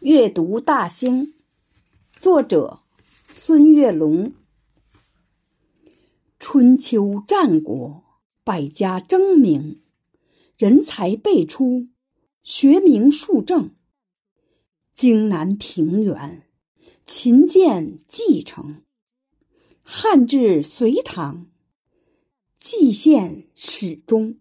[0.00, 1.34] 阅读大兴，
[2.18, 2.80] 作者
[3.28, 4.32] 孙月龙。
[6.38, 8.02] 春秋战国，
[8.42, 9.82] 百家争鸣，
[10.56, 11.88] 人才辈出，
[12.42, 13.74] 学名树正。
[14.94, 16.48] 荆南平原，
[17.06, 18.82] 秦建继承；
[19.82, 21.50] 汉至隋唐，
[22.58, 24.38] 蓟县始终。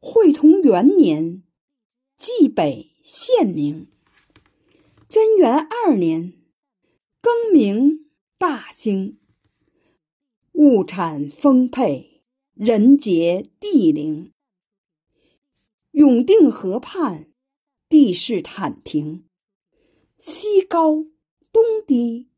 [0.00, 1.42] 会同元年，
[2.18, 3.88] 蓟北县名。
[5.16, 6.34] 贞元二年，
[7.22, 9.18] 更名大兴。
[10.52, 14.34] 物产丰沛，人杰地灵。
[15.92, 17.30] 永定河畔，
[17.88, 19.24] 地势坦平，
[20.18, 21.06] 西高
[21.50, 22.28] 东低，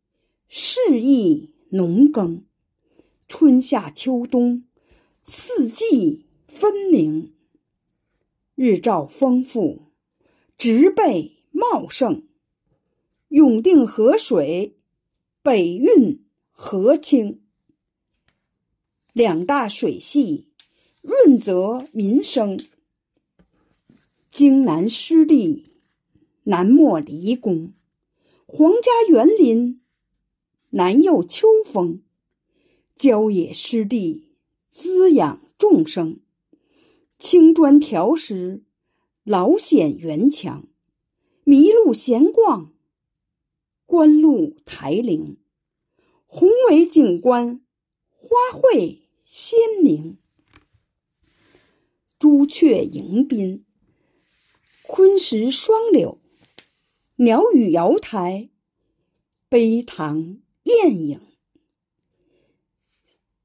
[0.47, 2.45] 适宜农耕。
[3.27, 4.69] 春夏秋冬，
[5.25, 7.35] 四季分明。
[8.55, 9.91] 日照丰富，
[10.57, 12.28] 植被茂盛。
[13.29, 14.79] 永定河水
[15.43, 17.43] 北运河清，
[19.13, 20.49] 两大水系
[21.03, 22.59] 润泽民生。
[24.31, 25.67] 荆南湿地
[26.45, 27.75] 南没离宫，
[28.47, 29.83] 皇家园林
[30.71, 32.03] 南佑秋风。
[32.97, 34.33] 郊野湿地
[34.71, 36.21] 滋养众生，
[37.19, 38.65] 青砖条石
[39.23, 40.67] 老显园墙，
[41.45, 42.73] 麋鹿闲逛。
[43.89, 45.39] 观露台陵，
[46.27, 47.65] 宏伟景观，
[48.11, 50.19] 花卉鲜明。
[52.19, 53.65] 朱雀迎宾，
[54.83, 56.21] 昆石双柳，
[57.17, 58.51] 鸟语瑶台，
[59.49, 61.21] 碑堂艳影。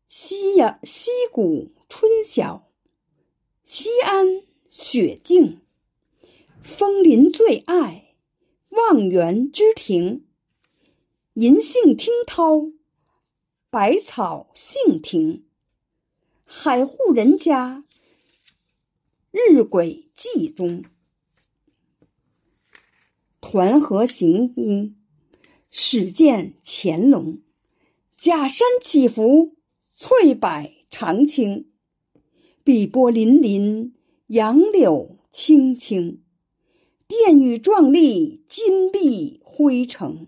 [0.10, 2.70] 西阳溪谷春晓，
[3.64, 5.62] 西安雪静，
[6.62, 8.18] 枫林最爱
[8.72, 10.28] 望园之亭。
[11.36, 12.70] 银杏听涛，
[13.72, 15.48] 百草杏庭。
[16.44, 17.84] 海户人家，
[19.32, 20.86] 日晷记中。
[23.42, 24.94] 团河行宫，
[25.72, 27.42] 始见乾隆。
[28.16, 29.56] 假山起伏，
[29.96, 31.72] 翠柏长青。
[32.64, 33.94] 碧波粼粼，
[34.28, 36.22] 杨柳青青。
[37.08, 40.28] 殿宇壮丽，金碧辉城。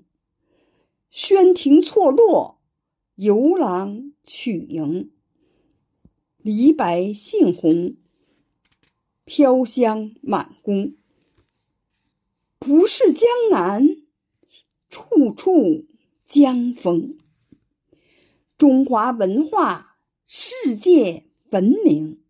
[1.17, 2.59] 轩庭错落，
[3.15, 5.13] 游廊曲营。
[6.39, 7.95] 梨白杏红，
[9.23, 10.93] 飘香满宫。
[12.59, 14.03] 不是江南，
[14.89, 15.85] 处处
[16.25, 17.17] 江风。
[18.57, 19.97] 中华文化
[20.27, 22.21] 世界闻名，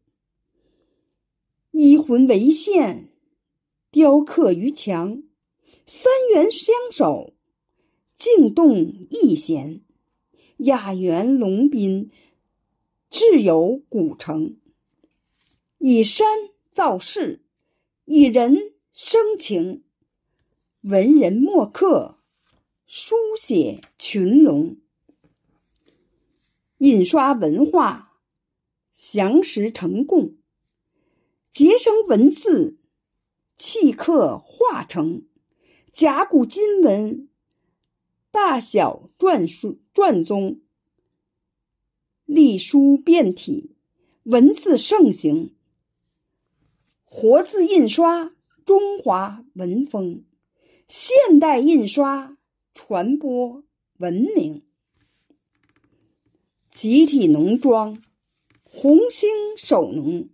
[1.72, 3.10] 一魂为线，
[3.90, 5.24] 雕刻于墙。
[5.88, 7.32] 三元相守。
[8.18, 9.82] 静动逸闲，
[10.58, 12.12] 雅园龙宾，
[13.10, 14.56] 志有古城。
[15.80, 16.26] 以山
[16.72, 17.44] 造势，
[18.06, 19.84] 以人生情。
[20.82, 22.20] 文人墨客，
[22.88, 24.78] 书写群龙。
[26.78, 28.14] 印刷文化，
[28.96, 30.38] 详实成贡，
[31.52, 32.80] 结生文字，
[33.58, 35.26] 契刻化成
[35.92, 37.28] 甲骨金文。
[38.36, 40.60] 大小篆书篆宗，
[42.26, 43.78] 隶书变体，
[44.24, 45.56] 文字盛行。
[47.06, 48.36] 活字印刷，
[48.66, 50.26] 中华文风；
[50.86, 52.38] 现代印刷，
[52.74, 53.64] 传播
[54.00, 54.64] 文明。
[56.70, 58.04] 集体农庄，
[58.64, 60.28] 红星守农；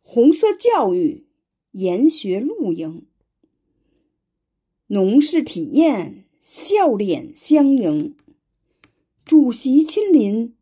[0.00, 1.26] 红色教育，
[1.72, 3.06] 研学露营。
[4.86, 6.24] 农事体验。
[6.42, 8.16] 笑脸相迎，
[9.24, 10.56] 主席亲临，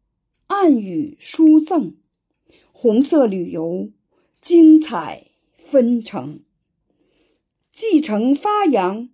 [0.49, 1.97] 暗语书赠，
[2.73, 3.91] 红色旅游，
[4.41, 5.29] 精彩
[5.65, 6.41] 纷呈，
[7.73, 9.09] 继承发扬，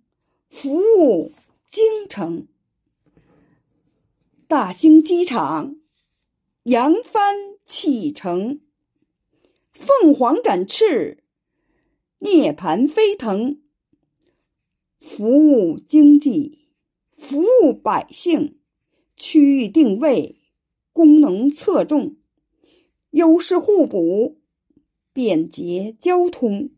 [0.49, 1.31] 服务
[1.67, 2.47] 京城。
[4.47, 5.75] 大兴机场，
[6.63, 8.59] 扬帆启程，
[9.71, 11.23] 凤凰展翅，
[12.19, 13.61] 涅槃飞腾。
[15.07, 16.67] 服务经济，
[17.15, 18.57] 服务百姓，
[19.15, 20.41] 区域定位，
[20.91, 22.15] 功能侧重，
[23.11, 24.41] 优势互补，
[25.13, 26.71] 便捷交通，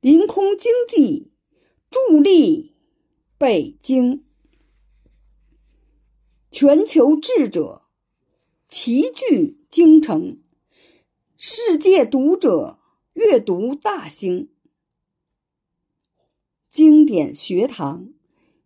[0.00, 1.30] 临空经济，
[1.88, 2.74] 助力
[3.38, 4.24] 北京。
[6.50, 7.82] 全球智者
[8.68, 10.42] 齐聚京城，
[11.36, 12.80] 世界读者
[13.12, 14.50] 阅读大兴。
[16.74, 18.08] 经典学堂，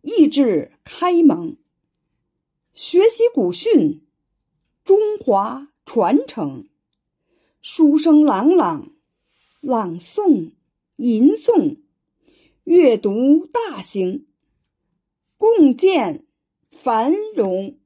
[0.01, 1.57] 意志开蒙，
[2.73, 4.01] 学习古训，
[4.83, 6.67] 中华传承。
[7.61, 8.89] 书声朗朗，
[9.61, 10.53] 朗诵、
[10.95, 11.77] 吟诵、
[12.63, 14.25] 阅读大兴，
[15.37, 16.25] 共建
[16.71, 17.77] 繁荣。